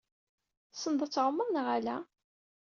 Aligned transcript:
Tessneḍ 0.71 1.01
ad 1.03 1.11
tɛummeḍ, 1.11 1.49
neɣ 1.51 1.67
ala? 1.77 1.97